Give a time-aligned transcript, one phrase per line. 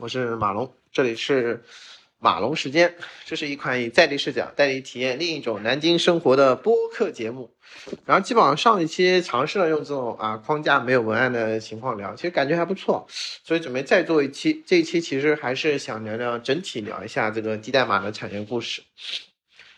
[0.00, 1.62] 我是马龙，这里是
[2.18, 2.94] 马龙时间。
[3.26, 7.54] 这是一款以在地视角带你体验另一种南京生活的播客节目。
[8.06, 14.64] 然后基本上上一期尝试了用这种啊框架没有文案的情况聊，其实感觉还不错，所以准备再做一期。
[14.66, 18.82] 这一期其实还是想聊聊整体聊一下这个低代码的产业故事。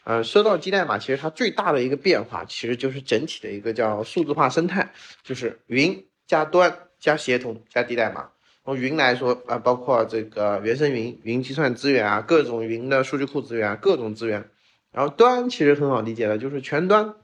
[0.04, 4.92] 呃，说到低代码，其实它最大的一个变化其实就是整体的一个叫数字化生态，
[5.24, 8.28] 就是云加端加协同加低代码。
[8.64, 14.48] 从云来说啊，包括这个原生云、云计算资源啊，各种云的数据库资源啊，各种资源。
[14.92, 17.14] 然后端其实很好理解的，就是全端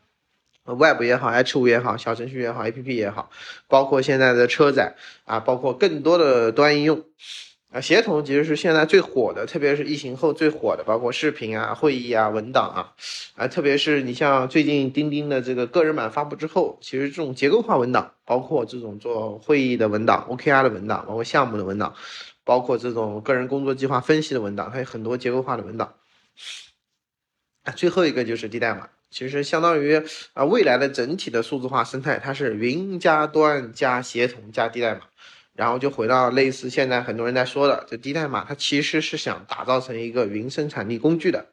[0.65, 3.31] ，Web 也好，H 五也好，小程序也好，APP 也好，
[3.69, 7.05] 包括现在的车载啊，包括更多的端应用。
[7.71, 12.95] 啊，协同其实是现在最火的，特别是疫情后最火的，包括视频啊、会议啊、文档啊，
[13.37, 21.95] 啊，特别是你像最近钉钉的这个个人版发布之后，其实这种结构化文档，包括这种做会议的文档、OKR 的文档，包括项目的文档，
[22.43, 25.93] 包括这种个人工作计划分析的文档，它有很多结构化的文档。
[27.64, 35.03] 啊，最后一个就是低代码，其实相当于啊未来的整体的数字化生态，它是云加端加协同加低代码。
[35.59, 41.47] 然后就回到类似现在很多人在说的，这低代码它其实是想打造成一个云生产力工具的。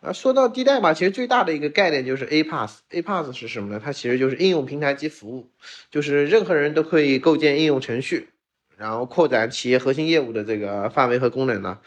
[0.00, 3.82] 啊，说到低代码，其实最大的一个概念就是 A Pass，A Pass 是什么呢？
[3.84, 5.50] 它其实就是应用平台及服务，
[5.90, 8.30] 就是任何人都可以构建应用程序，
[8.78, 11.80] 然后扩展企业核心业务的这个范围和功能呢。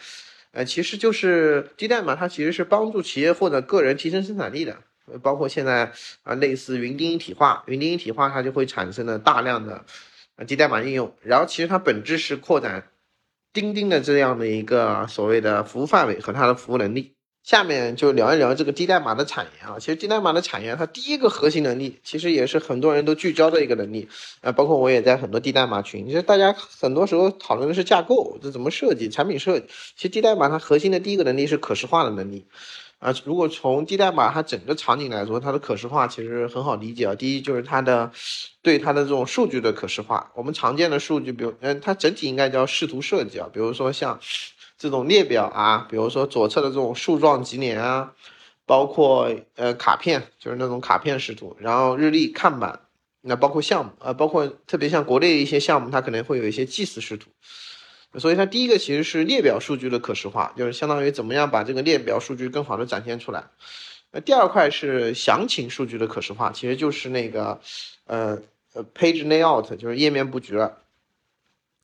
[0.52, 4.78] 呃，其实就是低代码，它其实是帮助企业或者个人提升生产力的。
[5.24, 9.84] 包括现在啊，类似云钉一体化，云钉一体化它就会产生了大量的。
[10.38, 12.88] 啊，低代码应用，然后其实它本质是扩展
[13.52, 17.14] 钉钉的这样的一个所谓的服务范围和它的服务能力。
[17.44, 19.80] 下面就聊一聊这个低代码的产业啊。
[19.80, 24.10] 其实低代码的产业，它第一个核心能力，其实也是很多人都聚焦的一个能力。
[24.42, 29.66] 啊，包括我也在很多低代码群，其实大家很多时候讨论的是架构，这怎么设计产品设计。
[29.96, 32.48] 其实低代码它核心的第一个能力是可视化的能力。
[33.00, 37.14] 啊，如果从低代码它整个场景来说，它的可视化其实很好理解啊。
[37.14, 38.12] 第一就是它的
[38.64, 40.32] 对它的这种数据的可视化。
[40.34, 43.48] 我们常见的数据，比如嗯，它整体应该叫视图设计啊。
[43.54, 44.20] 比如说像
[44.80, 48.14] 这种列表啊，比如说左侧的这种树状级联啊，
[48.66, 52.80] 包括呃卡片，就是那种卡片视图，然后日历看板，
[53.22, 57.30] 那包括项目啊，包括特别像国内一些项目，它可能会有一些祭祀视图。
[58.18, 63.44] 所以它第一个其实是列表数据的可视化，就是相当于怎么样把这个列表数据更好的展现出来。
[64.12, 67.60] 那第二块是详情数据的可视化，其实就是那个
[68.06, 68.40] 呃
[68.74, 70.78] 呃 page layout，就是页面布局了。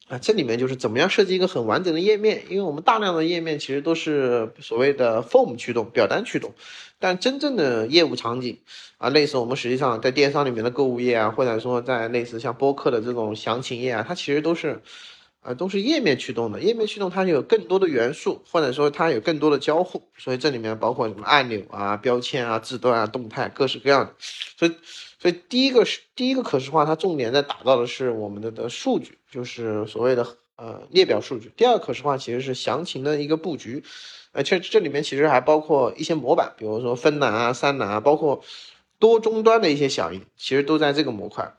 [0.07, 6.53] 啊，这里面就是怎么样设计一个很完整的页面，因为我们大量的页面其实都是所谓的 form 驱动、表单驱动，
[6.99, 8.57] 但真正的业务场景
[8.97, 14.81] 啊，类似我们实际上在电商里面的购物页啊，或者说在类似像播客的这种详情页啊，它其实都是。
[15.43, 24.15] 啊，都是页面驱动的，页面驱动它有更多的元素，或者说它有更多的交互，所以这里面包括什么按钮啊、标签啊、字段啊、动态，各式各样的。
[24.19, 24.71] 所以，
[25.19, 31.51] 所以第一个是第一个可视化，它重点在打造的是我们的的数据，就是所谓的呃列表数据。
[31.57, 33.83] 第二可视化其实是详情的一个布局，
[34.31, 38.41] 而且这里面其实还包括一些模板，比如说分栏啊、三栏啊，包括
[38.97, 41.53] 多终端的一些响应，其实都在这个模块。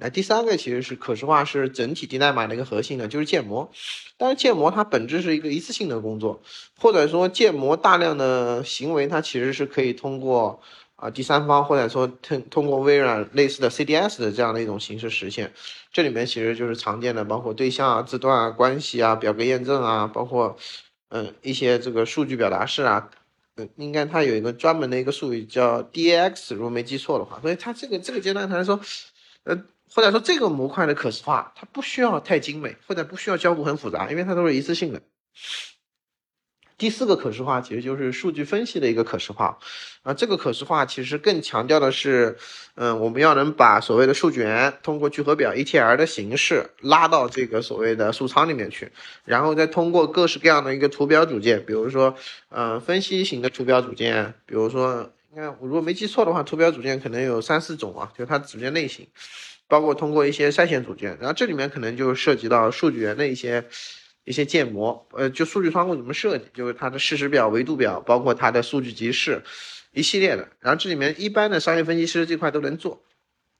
[0.00, 3.68] 那第三个其实是可视化，是整体低代码的一个核心的，就是建模。
[4.16, 6.40] 但是建模它本质是一个一次性的工作，
[6.78, 10.60] 或者说建模大量的行为，它其实是可以通过
[10.94, 15.52] 啊第三方或者说通通过微软类似的 CDS 的这样的一种形式实现。
[15.92, 20.56] 这里面其实就是常见的，包括对象啊、字段啊、关系啊、表格验证啊，包括
[21.08, 23.10] 嗯一些这个数据表达式啊，
[23.56, 27.40] 嗯，应该它有一个专门的一个术语叫 DAX，如果没记错的话。
[27.40, 28.78] 所以它这个这个阶段，它说，
[29.42, 29.60] 呃。
[29.94, 35.00] 或者说这个模块的可视化，它不需要太精美，或者不需要交互很复杂，因为它都是一次性的。
[36.76, 39.58] 第四个可视化其实就是数据分析的一个可视化，
[40.02, 42.38] 啊，这个可视化其实更强调的是，
[42.76, 48.92] 嗯，我们要能把所谓的数据源通过聚合表 ETL 的形式拉到这个所谓的数仓里面去，
[49.24, 52.14] 然后再通过各式各样的一个图表组件，比如说，
[52.48, 59.04] 呃，分析型的图表组件，比如说，应该我如果没记错的话，图表组件可能有三四种啊，就是它组件类型。
[59.68, 63.64] 包括通过一些筛选组件，然后这里面可能就涉及到数据源的一些
[64.24, 69.42] 一些建模，呃，就数据仓库怎么设计，就是它的事实表、维度表，包括它的数据集市
[69.92, 70.48] 一系列的。
[70.60, 73.02] 然后这里面一般的商业分析师这块都能做。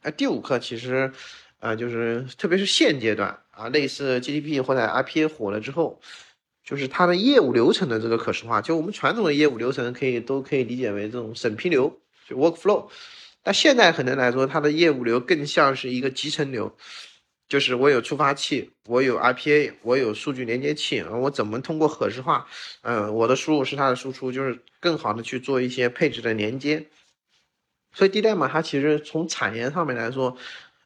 [0.03, 1.13] 哎，第五课其实，
[1.61, 6.01] 呃，就是特别是现阶段啊，类似 GDP 或者 IPA 火了之后，
[6.65, 12.89] 就是它的业务流程的这个可视化，就我们传统的业务流程可以都可以理解为这种审批流，就 workflow。
[13.45, 16.77] 那现在可能来说，它的业务流更像是一个集成流，
[17.49, 22.47] 就是我有触发器，我有 RPA，我有数据连接器，我怎么通过可视化，
[22.83, 26.87] 嗯，我的输入是它的输出，就是更好的去做一些配置的连接。
[27.95, 30.37] 所以低代码它其实从产业上面来说，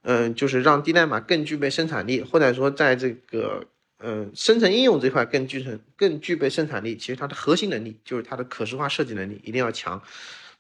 [0.03, 3.65] 嗯，就是让低代码更具备生产力，或者说在这个
[3.99, 6.97] 嗯生成应用这块更具成更具备生产力。
[6.97, 10.01] 其实它的核心能力就是它的可视化设计能力一定要强，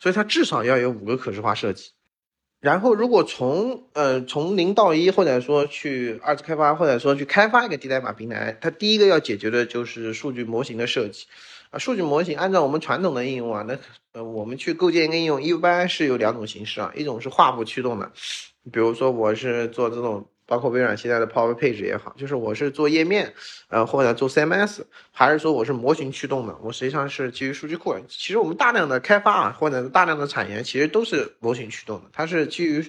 [0.02, 1.92] 所以它至少要有五个可视化设计。
[2.58, 11.26] 然后，如果从呃从零到一，或者说去二次开发，或者说去开发一个低代码平台，它第一个要解决的就是数据模型的设计
[11.70, 11.78] 啊。
[11.78, 13.78] 数据模型按照我们传统的应用啊，那
[14.12, 18.10] 呃我们去构建一个应用，一般是有两种形式啊，一种是画布驱动的，
[18.72, 20.26] 比如说我是做这种。
[20.52, 23.32] 包括微软现在的 Power Page 也好，就是我是做页面，
[23.68, 27.96] 呃，或者做 CMS，还是说我是模型驱动的，我实际上是基于数据库。
[28.06, 32.84] 其实我们大量的开发啊，或者大量的产业，其实都是模型驱动的，它是基于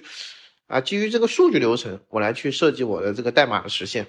[0.66, 4.08] 啊，基于这个数据流程，我来去设计我的这个代码的实现。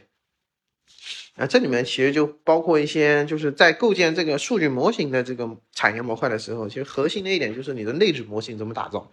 [1.37, 9.09] 啊，这里面其实就包括一些，就是在构建这个数据模型的这个产业模块的时候，其实核心的一点就是你的内置模型怎么打造。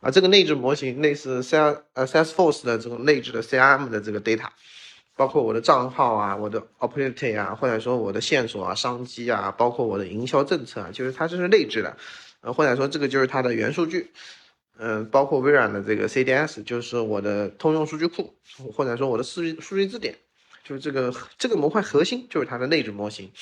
[0.00, 4.46] 啊，这个内置模型类似 C 呃 Salesforce 的这种内置的 CRM 的这个 data，
[5.16, 11.96] 包括我的账号啊，我的 opportunity 啊，或者说我的线索啊、商机啊，包括我的营销政策啊，就是它这是内置的，
[12.42, 14.12] 呃，或者说这个就是它的元数据，
[14.78, 18.36] 嗯，包括微软的这个 CDS，就是我的通用数据库，
[18.72, 20.14] 或者说我的数据数据字典，
[20.62, 23.32] 就是这个这个模块核心就是它的内置模型，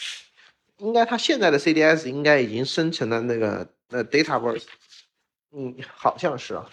[0.79, 4.65] 应该它现在的 CDS 应该已经生成了那个呃 Dataverse。
[5.57, 6.67] 嗯，好像是啊。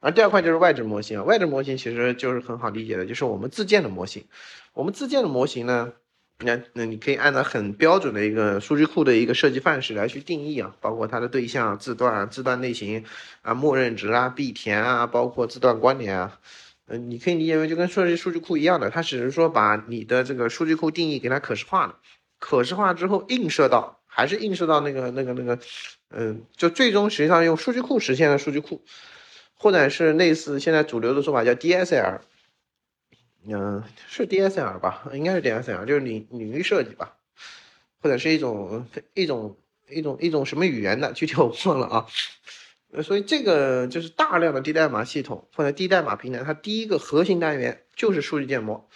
[0.00, 4.24] 而第二块就是外置模型啊，外置模型其实就是很好理解的，就是我们自建的模型。
[4.72, 5.92] 我们自建的模型呢，
[6.38, 13.04] 那那你可以按照很标准的一个数据库的一个设计范式来去定义啊，包括它的对象、字段、字段类型
[13.42, 16.38] 啊、默认值啊、必填啊，包括字段关联啊。
[16.86, 21.96] 嗯，你可以理解为就跟设计数据库一样的，它只是说把你的这个数据库定义给它可视化了，
[22.38, 25.58] 可视化之后映射到，还是映射到那个那个那个。
[26.10, 28.82] 嗯，就最终实际上用数据库实现的数据库，
[29.54, 32.20] 或者是类似现在主流的说法叫 DSL，
[33.46, 35.08] 嗯，是 DSL 吧？
[35.12, 37.16] 应该是 DSL，就是领领域设计吧，
[38.00, 39.56] 或者是一种一种
[39.88, 42.06] 一种一种什么语言的，具体我忘了啊。
[43.02, 48.88] 所以这个就是大量的低代码系统或者低代码平台，它第一个核心单元就是数据建模。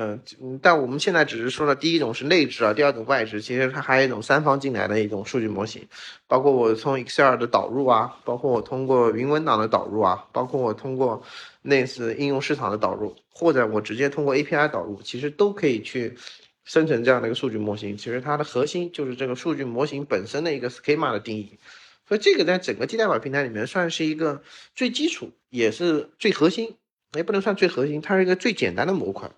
[0.00, 0.22] 嗯，
[0.62, 5.84] 但我们现在只是说了第一种是内置啊，第二种外置，其实它还有一种三方进来的一种数据模型，
[6.28, 11.20] 包括我从 Excel 的导入啊，包括我通过云文档的导入啊，包括我通过
[11.62, 16.14] 类似应用市场的导入，或者我直接通过 API 导入，其实都可以去
[16.62, 17.96] 生成这样的一个数据模型。
[17.96, 21.58] 其实它的核心就是这个数据模型本身的一个 schema 的定义，
[22.06, 24.42] 所以这个在整个 T 代码平台里面算是一个
[24.76, 26.76] 最基础，也是最核心，
[27.16, 29.28] 也不能算最核心，它是一个最简单的模块。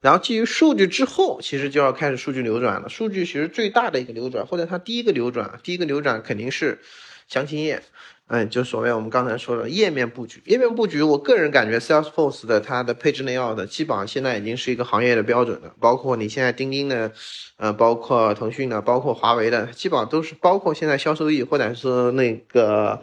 [0.00, 2.88] 然后基于数据之后，其实就要开始数据流转了。
[2.88, 6.78] 数据其实最大的一个流转，或者它第一个流转，第一个流转肯定是
[7.26, 7.82] 详情页，
[8.28, 10.42] 嗯，就所谓我们刚才说的页面布局。
[10.44, 15.74] 页面布局，我个人感觉 Salesforce 的它的配置内要的，基本上现在已经是一个行业的标准了。
[15.80, 17.10] 包括你现在钉钉的，
[17.56, 23.02] 呃，包括腾讯的，包括华为的，基本上都是包括现在销售易或者是那个。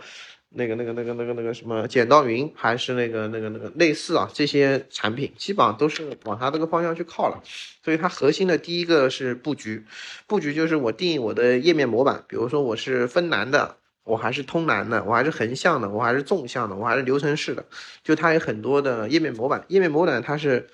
[0.55, 7.41] 那个、那个、那个、那个、那个什么剪刀云，还是那个、那个、那个类似啊，这些产品基本上都是往它这个方向去靠了。
[7.83, 9.83] 所以它核心的第一个是布局，
[10.27, 17.65] 布局就是我定义我的页面模板，比如说我是分栏的，我还是通栏的，我还是横向的，我还是纵向的，我还是流程式的，
[18.03, 19.65] 就它有很多的页面模板。
[19.69, 20.69] 页面模板它是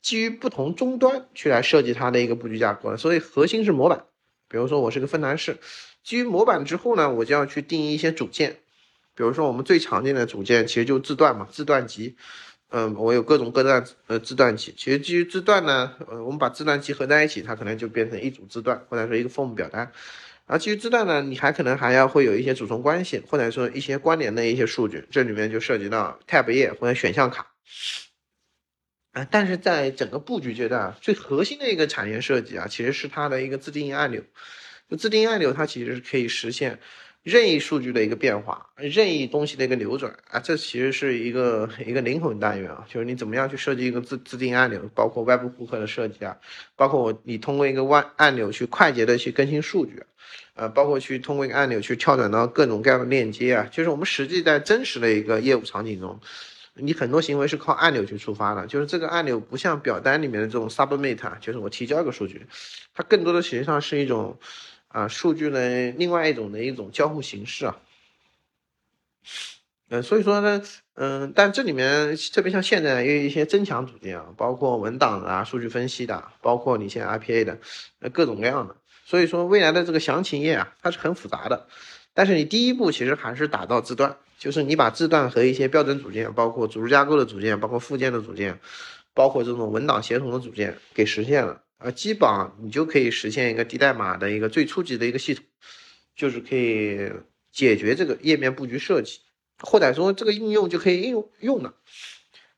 [0.00, 4.04] 基于不同终端去来设计它的一个布局架构的，所以核心是模板。
[4.48, 5.58] 比如说我是个分栏式，
[6.04, 8.58] 基于模板之后呢，我就要去定义一些组件。
[9.16, 12.16] 比如说，我们最常见的组件其实就字段嘛，字段集。
[12.68, 14.74] 嗯，我有各种各段呃字段集。
[14.76, 19.90] 其实基于字段呢，呃，我们把字段集合在一起，它可能就变成一组字段，或者说一个 form 表单。
[20.46, 25.06] 而基于字段呢，你还可能还要会有一些组成关系，或者说一些关联的一些数据。
[25.10, 27.52] 这里面就涉及到 tab 页或者选项卡。
[29.12, 34.22] 啊，但是在整个布局阶段，最核心的一个产业设计啊，其实是它的一个自定义按钮。
[34.90, 36.80] 就自定义按钮，它其实是可以实现。
[37.26, 46.36] 任意数据的一个变化，任意东西的一个流转啊，这其实是一个一个灵魂单元啊，就是你怎么样去设计一个自自定按钮，包括外部顾客的设计啊，
[46.76, 50.04] 包括我你通过一个按按钮去快捷的去更新数据，
[50.54, 56.20] 呃，包括去通过一个按钮去跳转到各种各样的链接啊，就是我们实际在真实的一个业务场景中，
[56.74, 62.46] 你很多行为是靠按钮去触发的，就是这个按钮不像表单里面的这种 submit，就是我提交一个数据，
[62.94, 64.38] 它更多的实际上是一种。
[64.96, 67.76] 啊，数据呢另外一种的一种交互形式啊，
[69.90, 70.62] 嗯，所以说呢，
[70.94, 77.58] 嗯，但这里面特别像现在也有一些增强组件啊，包括文档啊、数据分析的，包括你现在 RPA 的，
[78.00, 78.74] 呃，各种各样的。
[79.04, 81.66] 所以说未来的这个详情页啊，它是很复杂的。
[82.14, 88.58] 但是你第一步其实还是打造字段，就是你把字段和一些标准组件，包括组织架构的组件，包括附件的组件，
[89.12, 95.44] 包括这种文档协同的组件给实现了啊，基本上你就可以实现一个低代码的一个最初级的一个系统，
[96.14, 97.12] 就是可以
[97.52, 99.20] 解决这个页面布局设计。
[99.58, 101.74] 或者说这个应用就可以应用用了。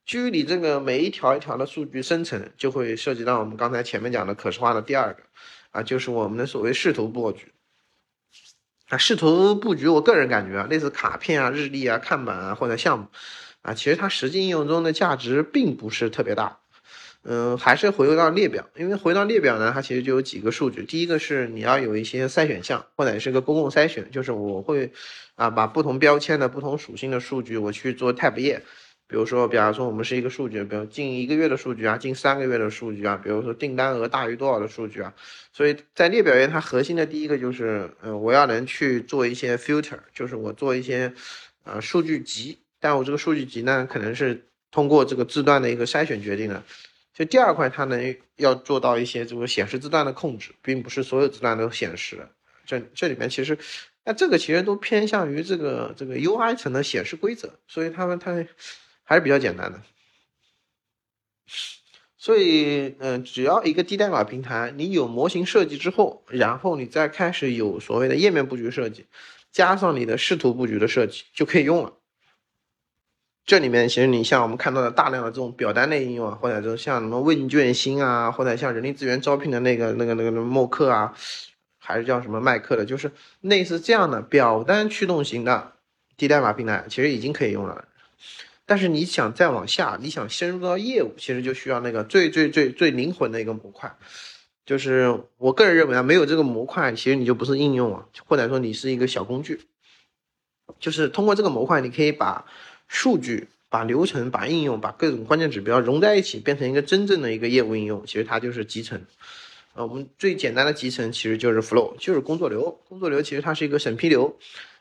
[0.05, 5.23] 基于你这个每一条一条的数据生成，就会涉及到我们刚才前面讲的可视化的第二个
[5.71, 7.53] 啊，就是我们的所谓视图布局。
[8.89, 13.07] 啊，视图布局，我个人感觉啊，类似卡片啊、日历啊、看板啊或者项目
[13.63, 16.59] 啊，其实它实际应用中的价值并不是特别大。
[17.25, 20.85] 嗯，还是回归到列表，因为回到列表呢，它其实就有几个数据。
[20.85, 24.93] 第一个是你要有一些筛选项，或者是个公共筛选，就是我会
[25.35, 28.63] 啊把不同标签的不同属性的数据我去做 tab 页。
[29.11, 35.15] 比如说，比方说我们是一个数据，比如近一个月的数据啊，近三个月的数据啊，比如说订单额大于多少的数据啊。
[35.51, 41.13] 所以在列表页，它核心的第一个就是，嗯，我要能去做一些 filter，就是我做一些
[41.65, 46.63] 呃数据集，但我这个数据集呢，可能是通过这个字段的一个筛选决定的。
[47.19, 52.29] 就第二块，它能要做到一些这个显示字段的控制，并不是所有字段都显示。
[52.65, 53.59] 这这里面其实，
[54.05, 58.47] 那这个其实都偏向于这个这个 UI 层的显示规则，所以他们它
[59.03, 59.83] 还是比较简单的。
[62.17, 69.07] 所以，嗯，只要一个低代码平台，你有模型设计之后，然后你再开始有所谓的页面布局设计，
[69.51, 71.98] 加上你的视图布局的设计，就可以用了。
[73.49, 81.15] 这里面其实你像我们看到的大量的这种表单类应用啊，或者说像什么问卷星啊，或者像人力资源招聘的那个那个那个默克啊，
[81.79, 85.73] 还是叫什么麦克的，就是类似这样的表单驱动型的
[86.19, 87.87] 低代码平台，其实已经可以用了。
[88.67, 93.97] 但是你想再往下，你想深入到业务，其实就需要那个最最最最灵魂的一个模块。
[94.67, 99.63] 就是我个人认为啊，没有这个模块，其实你就不是应用啊，或者说你是一个小工具。
[100.79, 102.45] 就是通过这个模块，你可以把。
[102.89, 109.01] 数据把流程、把应用、把各种关键指标融在一起，变成一个真正的一个业务应用，其实它就是集成。
[109.75, 112.81] 呃，我们最简单的集成其实就是 flow，就是工作流。
[112.89, 114.37] 工作流其实它是一个审批流，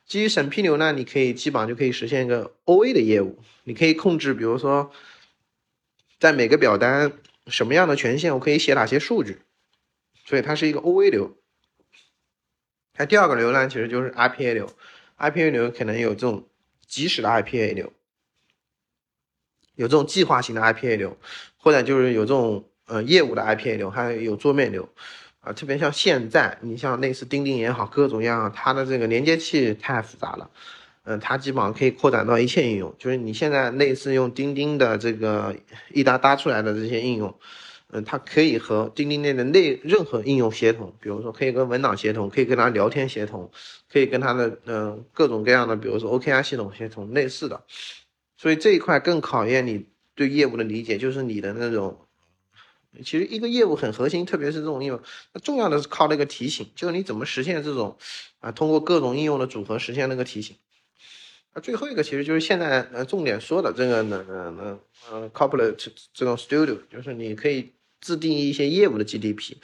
[0.08, 3.38] 基于审批流呢，你可以基本上就可以实现一个 OA 的业务。
[3.66, 4.92] 你可以控制，比如说
[6.20, 7.12] 在每个表单
[7.46, 9.40] 什么样的权限，我可以写哪些数据，
[10.26, 11.38] 所以它是一个 OA 流。
[12.98, 14.72] 那第二个流呢，其实就是 RPA 流
[15.20, 16.48] ，RPA 流可能有这种
[16.88, 17.94] 即时的 RPA 流。
[19.78, 21.18] 有这种计划型的 IPA 流，
[21.56, 24.90] 或者就是有这种呃业务的 IPA 流，还有桌面流，
[25.40, 30.50] 啊，特别像现在，你像类似钉钉也好，各种样，它的这个连接器太复杂了，
[31.04, 35.56] 嗯，它基本上可以扩展到一切应用，就是你现在类似用钉钉的这个
[35.94, 37.34] 一搭搭出来的这些应用，
[37.92, 43.52] 嗯，它可以和钉钉内的内任何应用协同，比如说可以跟文档协同，可以跟它聊天协同，
[43.92, 47.62] 可以跟它的嗯各种各样的，比如说 OKR 系统协同类似的。
[48.38, 52.08] 所以这一块更考验你对业务的理解，就是你的那种，
[53.03, 55.01] 其实一个业务很核心，特别是这种应用，
[55.34, 57.98] 那重要的是靠那个提醒，就是你怎么实现这种，
[58.39, 60.56] 啊，通过各种应用的组合实现那个提醒。
[61.53, 64.79] 那最后一个其实就是现在呃重点说的这个呢呢呢
[65.12, 65.75] 呃，Copilot
[66.13, 69.56] 这种 studio，就是你可以自定义一些业务的 GDP，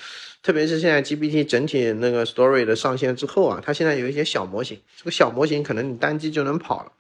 [0.42, 6.92] 特别是现在 GPT 整体那个 story 的上线之后啊，它现在有一些小模型，这个小模型可能你单机就能跑了。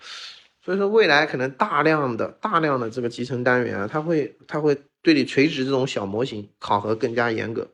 [0.63, 7.67] 所以说，未来可能大量的、大量的这个集成单元啊，它会、它会对你垂直这种小模型考核更加严格。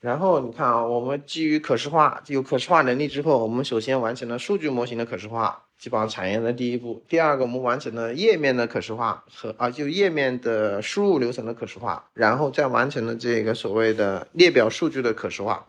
[0.00, 7.04] 然后你看啊，我们基于可视化有可视化能力之后，我们首先完成了数据模型的可视化，基本上产业的第一步。
[7.06, 15.66] 第二个，我们完成了页面的可视化和啊，就页面的输入流程的可视化，然后再完成了这个所谓的列表数据的可视化。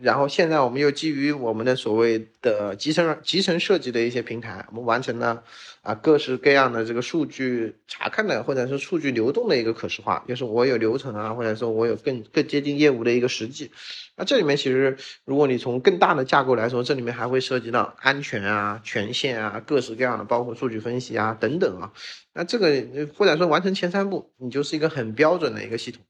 [0.00, 5.42] 然后现在我们又基于我们的所谓的集成集成设计的一些平台，我们完成了
[5.82, 13.70] 啊各式各样的这个数据查看的或者是数据流动的一个可视化，就是我有流程啊，或者说我有更更接近业务的一个实际。
[14.16, 21.92] 那这里面其实如果你从更大的架构来说，这里面还会涉及到安全啊、权限啊、各式各样的，包括数据分析啊等等啊。
[22.34, 26.02] 那这个或者说完成前三步，你就是一个很标准的一个系统。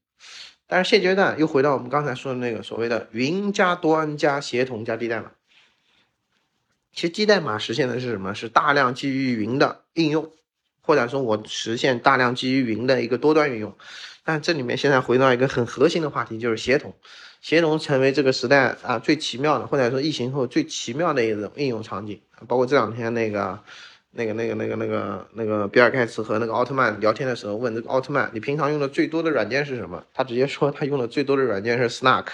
[0.67, 5.31] 但是现阶段又回到我们刚才说的那个所谓的云加端加协同加低代码。
[6.93, 8.35] 其实低代码实现的是什么？
[8.35, 10.31] 是大量基于云的应用，
[10.81, 13.75] 或者说我实现大量基于云的一个多端应用。
[14.23, 16.93] 但这里面现在回到一个很核心的话题，就是协同。
[17.39, 22.19] 协同成为这个时代啊最奇妙的，或者说疫情后最奇妙的一种应用场景。
[22.47, 23.63] 包括这两天那个。
[24.17, 30.03] 那个、那个、那个、那个、那个比尔盖茨和那个奥特曼聊天的时候，问这个奥特曼，你平常用的最多的软件是什么？
[30.13, 32.25] 他直接说他用的最多的软件是 Snark，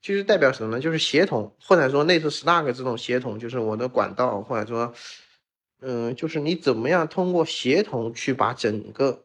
[0.00, 0.80] 就是代表什么呢？
[0.80, 4.94] 就是协同，或者说类似 Snark 这种协同，就是我的管道，或者说，
[5.80, 9.24] 嗯，就是你怎么样通过协同去把整个。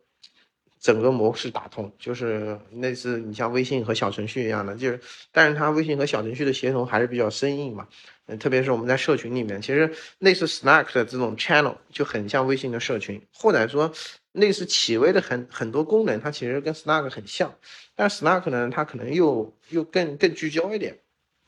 [0.79, 7.87] 整个模式打通，就是类似你像微信和小程序一样的，就是，但是它微信和小程序的协同还是比较生硬嘛，
[8.27, 13.91] 嗯，特别是我们在社群里面，其实类似 Slack 的这种 channel 就很像微信的社群，或者说
[14.31, 17.55] 类似企微的很很多功能，它其实跟 Slack 很像，
[17.95, 20.99] 但 Slack 呢，它可能又又更更聚焦一点，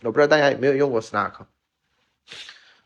[0.01, 1.33] 我不知道大家有没有用过 Slack，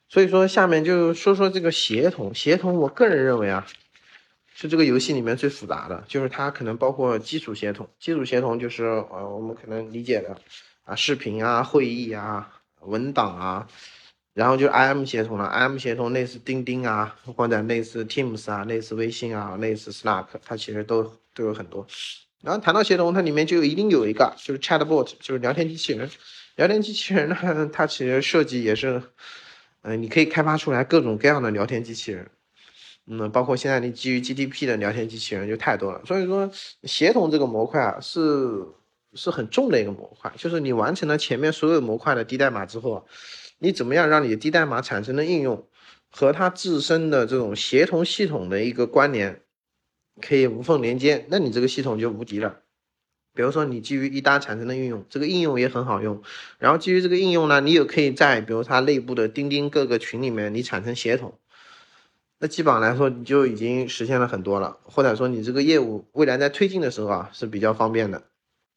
[0.10, 3.66] 所以说下面就说说这个协同，协同我个人认为啊。
[4.56, 7.90] 是这个游戏里面最复杂的，就是它可能包括基础协同。
[7.98, 10.38] 基础协同就是呃我们可能理解的
[10.84, 12.53] 啊视频啊会议啊
[12.86, 13.68] 文档啊，
[14.34, 15.46] 然后就是 IM 协同了。
[15.50, 21.86] IM 协同类似钉钉啊，或者类似 Teams 啊，类似微信啊，类似 Slack，它其实都都有很多。
[22.42, 26.10] 然后谈到协同，它里面就一定有一个就是 Chatbot，就是聊天机器人。
[26.56, 29.02] 聊天机器人呢，它其实设计也是，
[29.82, 32.30] 嗯，你可以开发出来各种各样的聊天机器人。
[33.06, 36.50] 嗯，包括现在你基于 GDP 的聊天机器人就太多了，所以说
[36.84, 38.66] 协同这个模块啊是
[39.16, 43.04] 是很重的一个模块，就是你完成了前面所有模块的低代码之后啊，
[43.60, 45.68] 你怎么样让你的低代码产生的应用
[46.10, 49.42] 和它自身的这种协同系统的一个关联
[50.22, 52.60] 可以无缝连接，那你这个系统就无敌了。
[53.36, 56.22] 比如说你基于一搭产生的应用，这个应用也很好用，
[56.60, 61.40] 然后基于这个应用呢，你也可以在比如它内部的钉钉各个群里面你产生协同。
[62.38, 68.22] 那基本上来说，你就已经实现了很多了，或者说你这个业务未来在推进的时候啊是比较方便的。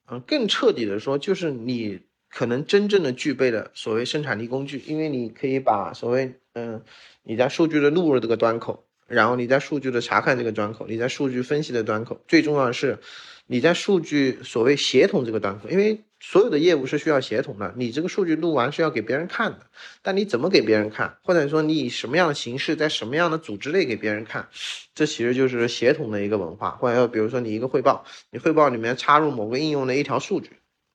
[0.08, 6.82] 嗯，更彻底的说，就是你可能真正的具备了所谓生产力工具，因为你可以把所谓嗯
[7.22, 12.98] 你在数据的录入这个端口，然后你在数据的查看这个端口，你在数据分析的端口，最重要的是
[13.46, 16.00] 你在数据所谓协同这个端口，因为。
[16.18, 19.66] 所有的业务是需要协同的，你这个数据录完是要给别人看的，
[20.02, 24.48] 但你怎么给别人看，或者说你以什么样的形式，在什么样的组织内给别人看，
[24.94, 26.70] 这其实就是协同的一个文化。
[26.70, 30.52] 或者说，比如说你一个汇报，你汇报里面插入某个应用的一条数据，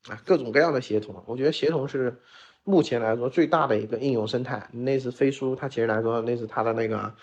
[0.10, 2.20] 啊，各种各样的协同，我觉得协同是
[2.64, 4.70] 目前来说最大的一个应用生态。
[4.74, 7.14] 类似飞书，它其实来说类似它的那个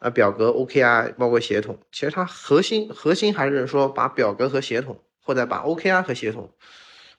[0.00, 6.50] 呃表格 OKR，包括协同，其实它核心核心还是说把表格和协同，或者把 OKR 和协同。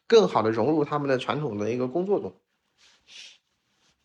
[0.07, 2.35] 更好的融入他们的传统的一个工作中，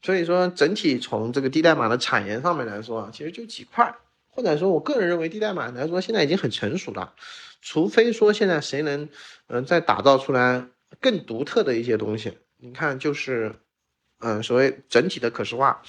[0.03, 3.95] 所以说整体从这个低代码的产业上面来说啊，其实就几块，
[4.29, 7.15] 或者说我个人认为低代码来说现在已经很成熟了，
[7.61, 9.09] 除非说现在谁能
[9.49, 10.67] 嗯再打造出来
[11.01, 13.55] 更独特的一些东西，你看就是
[14.21, 15.83] 嗯所谓整体的可视化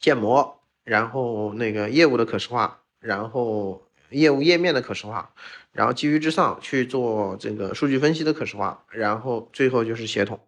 [0.00, 3.82] 建模，然后那个业务的可视化，然后。
[4.18, 5.30] 业务页面的可视化，
[5.72, 10.40] 然后基于之上去做这个数据分析的可视化，然后最后就是协同，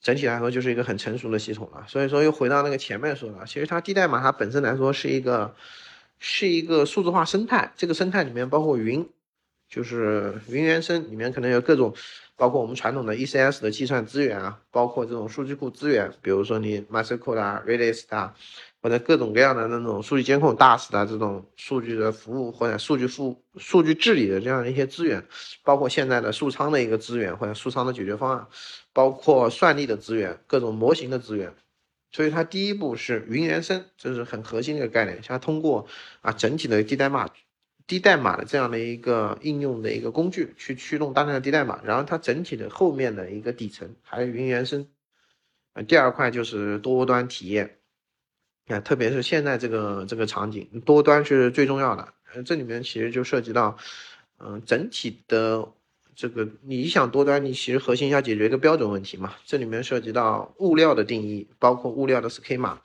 [0.00, 1.84] 整体来说就是一个很成熟的系统了。
[1.88, 5.54] 所以说又回到那个前面说的，其实它低代码它本身来说是一个
[6.18, 9.08] 是一个数字化生态，这个生态里面包括云，
[9.68, 11.94] 就是云原生里面可能有各种，
[12.36, 18.34] 包括我们传统的 ECS 的计算资源啊，包括这种数据库资源，比如说你 MySQL 啊、Redis 啊。
[18.82, 25.24] 或者各种各样的那种数据监控、大 s 的这种数据的服务，或者数据服数据治理的这样的一些资源，
[25.62, 28.46] 包括现在的数仓的一个资源或者数仓的解决方案，
[28.92, 31.54] 包括算力的资源、各种模型的资源。
[32.10, 35.22] 所以它第一步是云原生，这是很核心的一个概念。
[35.22, 35.86] 像通过
[36.20, 37.30] 啊整体的低代码、
[37.86, 44.88] 低代码的这样的一个应用的一个工具去驱动大量的低代码，然后它整体的后面的一个底层还是云原生。
[45.72, 47.78] 啊，第二块就是多端体验。
[48.68, 52.08] 啊，特别是现在这个这个场景，多端是最重要的。
[52.32, 53.76] 呃，这里面其实就涉及到，
[54.38, 55.68] 嗯，整体的
[56.14, 59.34] 这个你想多端，你其实核心要解决一个标准问题嘛。
[59.44, 62.76] 这里面涉及到物料的定义，包括物料的 schema，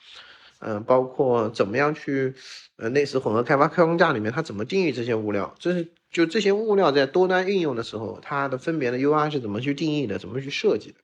[0.60, 2.34] 嗯，包括怎么样去，
[2.78, 10.96] 呃，类似混合开发框架里面它怎么定义这些物料，这是就这些物料在多端运用的时候，它的分别的 UI 是怎么去定义的，怎么去设计的。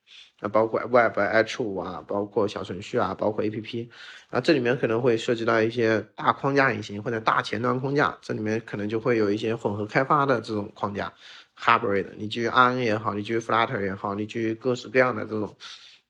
[0.43, 3.87] 那包括 Web、H5 啊，包括小程序啊，包括 APP，
[4.29, 11.13] 啊，这里面可能会涉及到一些大框架引擎或者大前端框架，这里面可能就会有一些混合开发的这种框架
[11.57, 15.55] ，Hybrid，你基于 RN 也好，你基于 Flutter 也好，你基于各式各样的这种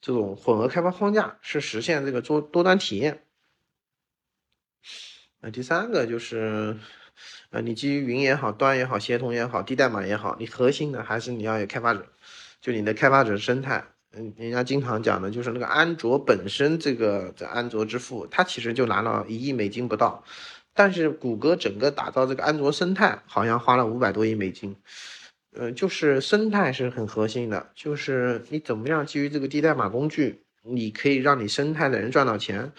[0.02, 3.22] 这种混合开发框架，是实现这个多多端体验。
[5.42, 6.76] 那第三个就是，
[7.52, 12.08] 呃，你基于云也好，端也好，协同也好，低代码也好，你核心的还是你要有开发者，
[12.62, 13.93] 就你的开发者生态。
[14.16, 20.24] 嗯，人家经常讲的就是那个安卓本身这个这安卓支付，它其实就拿了一亿美金不到，
[20.74, 24.76] 但是谷歌整个打造这个安卓生态好像花了五百多亿美金。
[25.56, 32.72] 呃，就是生态是很核心的，就是你怎么样基于这个低代码工具，你可以让你生态的人赚到钱。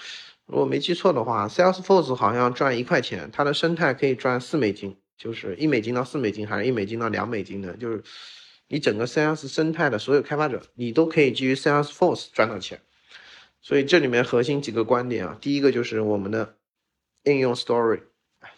[0.46, 8.02] 如果没记错的话，Salesforce 好像赚一块钱，它的生态可以赚四美金，就是一美金到四美金，还是一美金到两美金的，就是
[8.68, 12.80] 你整个 Sales 生态的所有开发者，你都可以基于 Salesforce 赚到钱。
[13.60, 16.56] 所以这里面核心几个观点啊，第一个就是我们的
[17.24, 18.00] 应用 Story。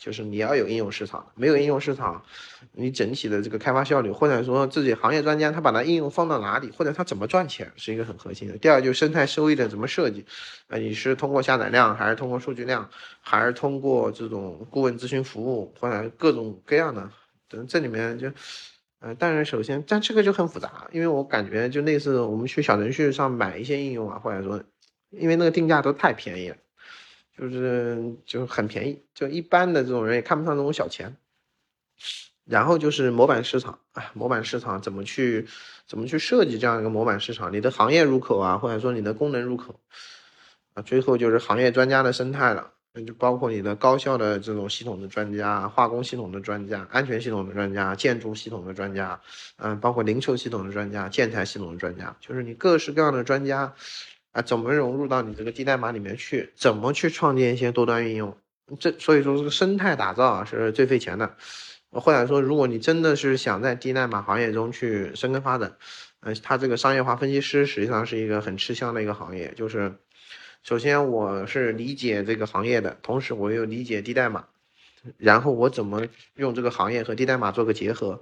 [0.00, 2.24] 就是你要有应用市场，没有应用市场，
[2.72, 8.58] 你整体的这个开发效率，或者说自己行业专家他把它应用放到哪里，或者他怎么赚钱，是一个很核心的。
[8.58, 10.26] 第二就是生态收益的怎么设计，
[10.66, 12.90] 啊，你是通过下载量，还是通过数据量，
[13.20, 17.08] 还是通过这种顾问咨询服务，或者各种各样的，
[17.48, 18.28] 等这里面就，
[19.00, 24.62] 呃，当然首先，但这个就很复杂，因为我感觉就类似我们去小程序上买一些应用啊，或者说，
[25.10, 26.56] 因为那个定价都太便宜了。
[27.38, 31.14] 就是就是很便宜，就一般的这种人也看不上这种小钱。
[32.46, 35.46] 然后就是模板市场啊，模板市场怎么去
[35.86, 37.52] 怎么去设计这样一个模板市场？
[37.52, 39.78] 你的行业入口啊，或者说你的功能入口
[40.72, 42.72] 啊，最后就是行业专家的生态了，
[43.04, 49.20] 就包括你的高校的这种系统的专家、化工系统的专家、安全系统的专家、建筑系统的专家，
[49.56, 53.74] 嗯，包括零售系统的专家、建材系统的专家，就是你各式各样的专家。
[54.32, 56.52] 啊，怎么融入到你这个低代码里面去？
[56.56, 58.36] 怎么去创建一些多端应用？
[58.78, 61.36] 这所以说这个生态打造啊是最费钱的。
[61.90, 65.76] 或者说，如果你真的是想在低代码行业中去深耕发展，
[66.20, 69.54] 呃，它这个商业化分析师实际上是一个很吃香的一个行业。
[69.56, 69.94] 就是
[70.66, 74.46] 首先我是理解这个行业的，同时我又理解低代码，
[75.16, 76.02] 然后我怎么
[76.34, 78.20] 用这个行业和低代码做个结合？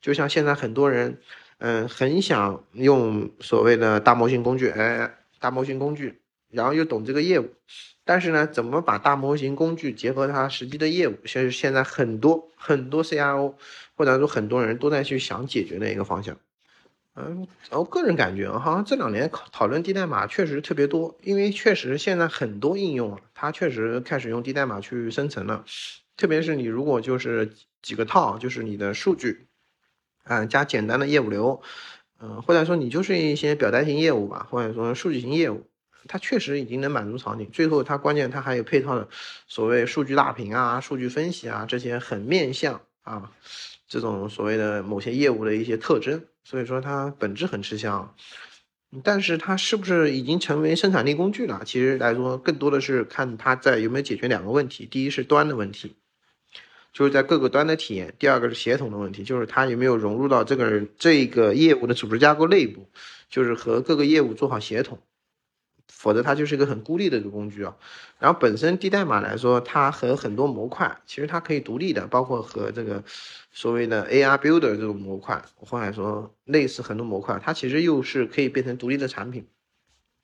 [0.00, 1.20] 就像现在很多人，
[1.58, 5.14] 嗯，很想用所谓的大模型工具，哎。
[5.38, 7.50] 大模型工具，然后又懂这个业务，
[8.04, 13.54] 但是呢，怎么把大模型工具结合它实际的业务，现现在很多很多 CIO
[13.94, 16.36] 或者说很多人都在去想解决的一个方向。
[17.16, 25.64] 嗯，我个人感觉好像这两年讨讨论低代码确实特别多，因为确实现在很多应用啊它确实开始用低代码去生成了，
[26.16, 29.46] 特别是你如果就是几个套，就是你的数据，
[30.24, 31.62] 嗯，加简单的业务流。
[32.20, 35.68] 嗯，或者说你就是一些表单型业务吧，或者说数据型业务，
[36.08, 37.50] 它确实已经能满足场景。
[37.52, 39.08] 最后它关键它还有配套的
[39.46, 43.30] 所谓数据大屏啊、数据分析啊这些很面向啊
[43.94, 48.12] 这种所谓的某些业务的一些特征，所以说它本质很吃香。
[49.04, 51.62] 但是它是不是已经成为生产力工具了？
[51.64, 55.94] 其实来说更多的是看它在有没有解决两个问题，第一是端的问题。
[56.92, 62.88] 就是在各个端的体验，第二个是协同的问题，就是它有没有融入到这个这个业务的组织架构内部，
[63.28, 64.98] 就是和各个业务做好协同，
[65.88, 67.74] 否则它就是一个很孤立的一个工具啊。
[68.18, 73.02] 然后本身低代码来说，它和很多模块其实它可以独立的，包括和这个
[73.52, 79.46] 所谓的 AR Builder 这种模块，或者说类似很多模块，它其实又是可以变成独立的产品。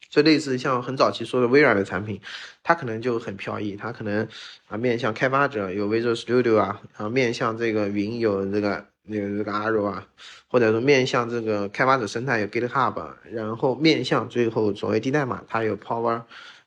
[0.08, 2.20] 就类似像很早期说的微软的产品，
[2.64, 4.26] 它可能就很飘逸，它可能
[4.66, 10.06] 啊面向开发者有 Visual Studio 啊，然后面向这个云有这个有这个 Arrow 啊，
[10.48, 16.22] 或者说面向这个开发者生态有 GitHub，然后面向最后所谓低代码它有 Power，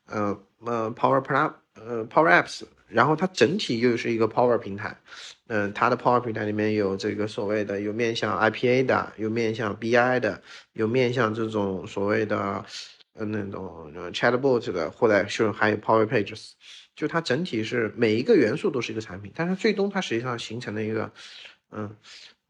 [0.06, 4.96] 呃呃 Power Plus 呃 Power Apps，然后它整体又是一个 Power 平台，
[5.46, 10.42] 嗯，它的 Power 平台里面有这个所谓的有面向 IPA 的，有面向 BI 的，
[10.72, 12.64] 有面向这种所谓的。
[13.16, 16.50] 呃，那种 chatbot 的，或者是还有 Power Pages，
[16.96, 21.12] 就它整体是每一个元素都是一个产品，但是最终它实际上形成了一个，
[21.72, 21.96] 嗯，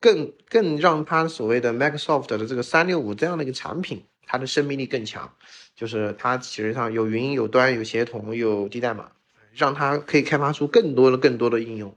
[0.01, 5.35] 更更让它所谓的 Microsoft 的这个三六五这样的一个产品，它的生命力更强，
[5.75, 9.13] 就是它其实上有云、有端、有协同、有低代码，
[9.53, 11.97] 让它可以开发出更多的、更多的应用，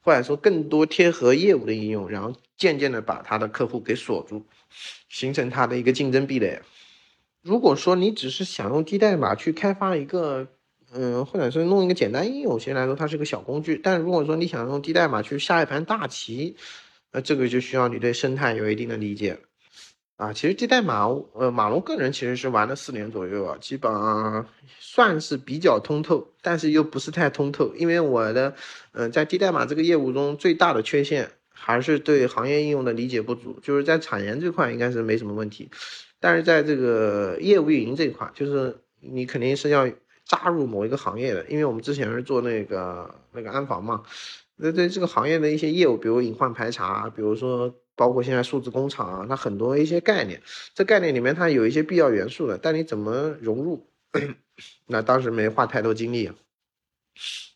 [0.00, 4.46] 或者说更多贴合业务的应用，然后渐渐的把它的客户给锁住，
[5.08, 6.62] 形成它的一个竞争壁垒。
[7.42, 10.48] 如果说你只是想用低代码去开发一个，
[10.94, 13.80] 嗯，或者是弄一个简单应用，现在来说它是个小工具。
[13.82, 16.56] 但如果说你想用低代码去下一盘大棋，
[17.10, 19.38] 那这个就需要你对生态有一定的理解
[20.16, 20.32] 啊。
[20.32, 24.46] 其实低代码，呃，马龙个人其实是玩了四年左右啊，基本上
[24.78, 27.74] 算是比较通透，但是又不是太通透。
[27.76, 28.54] 因为我的，
[28.92, 35.70] 嗯，在低代码这个业务中最大的缺陷还是对行业应用的理解不足，就是在产研这块应该是没什么问题。
[36.20, 39.90] 但是在这个业务运营这一块，就是你肯定是要
[40.32, 44.02] 扎入某一个行业的，因为我们之前是做那个那个安防嘛，
[44.56, 50.40] 那对这个行业的一些业务，比如隐患排查，比如说包括现在数字工厂啊，它很多一些概念，
[50.74, 53.86] 这概念里面它有一些必要元素的，但你怎么融入？
[54.88, 56.34] 那当时没花太多精力啊。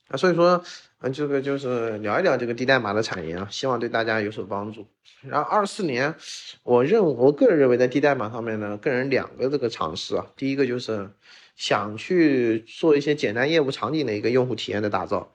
[0.09, 0.63] 啊，所以说，
[1.01, 4.87] 嗯，这个就是聊一聊这个低代码的产业啊，希望对大家有所帮助。
[5.23, 6.15] 然后二四年，
[6.63, 11.11] 我认我个人认为在低代码上面呢，个人两个这个尝试啊，第一个就是
[11.57, 15.33] 想去做一些简单业务场景的一个用户体验的打造，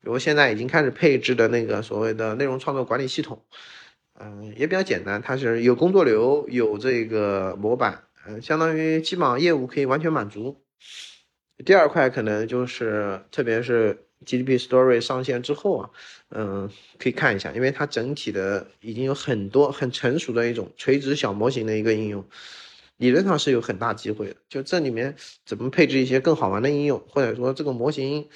[0.00, 3.42] 比如现在已经开始配置的那个所谓的内容创作管理系统，
[4.20, 10.62] 嗯，也比较简单，它是有工作流，有这个模板，嗯，相当于基本上业务可以完全满足。
[11.64, 14.06] 第二块可能就是，特别是。
[14.24, 15.90] GDP Story 上线之后啊，
[16.30, 22.24] 嗯，可以看一下，因为它整体的已经有很多很成熟的一种垂直小模型的一个应用，
[22.96, 24.36] 理论上是有很大机会的。
[24.48, 28.28] 就这里面怎么配置一些更好玩的应用，或者说这个模型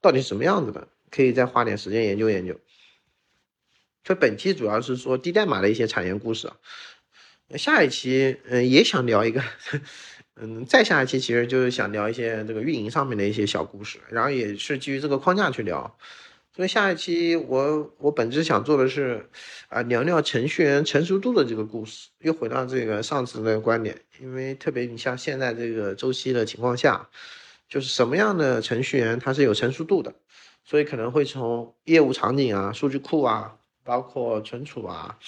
[0.00, 2.58] 到底什么样子的，可以再花点时间研究研究。
[4.02, 6.56] 就本期主要是说低代码的一些产业故事啊，
[7.56, 9.42] 下一期嗯也想聊一个。
[10.42, 15.98] 嗯，再下一期其实就是想聊一些这个运营上面的一些小故事，然后也是基于这个框架去聊。
[16.54, 19.30] 所以下一期我我本质想做的是
[19.68, 27.08] 啊聊聊程序员成熟度的这个故事，又回到这个上次的观点，因为特别你像现在这个周期的情况下，
[27.68, 30.12] 就是什么样的程序员他是有成熟度的，
[30.64, 35.18] 所以可能会从业务场景啊、数据库啊、包括存储啊、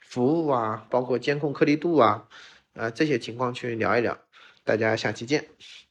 [0.00, 2.26] 服务啊、包括监控颗粒度啊
[2.74, 4.18] 啊这些情况去聊一聊。
[4.64, 5.81] 大家下期见。